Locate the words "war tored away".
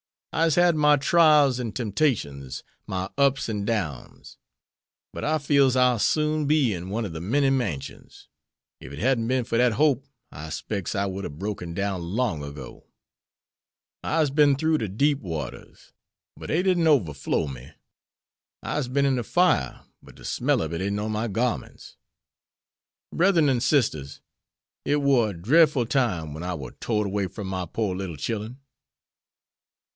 26.55-27.27